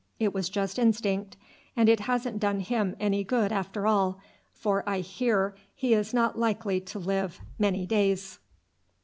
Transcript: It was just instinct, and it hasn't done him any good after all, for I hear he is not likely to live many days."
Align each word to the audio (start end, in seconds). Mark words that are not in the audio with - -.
It 0.17 0.33
was 0.33 0.49
just 0.49 0.79
instinct, 0.79 1.37
and 1.77 1.87
it 1.87 1.99
hasn't 1.99 2.39
done 2.39 2.61
him 2.61 2.95
any 2.99 3.23
good 3.23 3.51
after 3.51 3.85
all, 3.85 4.19
for 4.51 4.83
I 4.89 5.01
hear 5.01 5.53
he 5.75 5.93
is 5.93 6.11
not 6.11 6.39
likely 6.39 6.81
to 6.81 6.97
live 6.97 7.39
many 7.59 7.85
days." 7.85 8.39